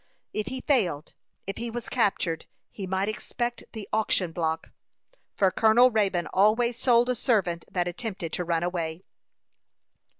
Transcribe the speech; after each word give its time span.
If 0.33 0.47
he 0.47 0.61
failed, 0.61 1.13
if 1.45 1.57
he 1.57 1.69
was 1.69 1.87
captured, 1.87 2.47
he 2.71 2.87
might 2.87 3.07
expect 3.07 3.65
the 3.73 3.87
auction 3.93 4.31
block, 4.31 4.71
for 5.35 5.51
Colonel 5.51 5.91
Raybone 5.91 6.25
always 6.33 6.79
sold 6.79 7.07
a 7.09 7.13
servant 7.13 7.65
that 7.69 7.87
attempted 7.87 8.33
to 8.33 8.43
run 8.43 8.63
away. 8.63 9.03